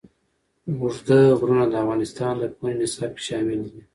اوږده 0.79 1.19
غرونه 1.39 1.65
د 1.67 1.73
افغانستان 1.83 2.33
د 2.39 2.43
پوهنې 2.55 2.75
نصاب 2.81 3.11
کې 3.17 3.23
شامل 3.27 3.59
دي. 3.73 3.81